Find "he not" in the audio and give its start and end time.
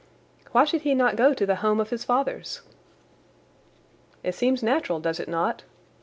0.81-1.15